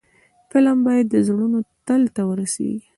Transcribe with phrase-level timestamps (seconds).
[0.49, 2.79] فلم باید د زړونو تل ته ورسیږي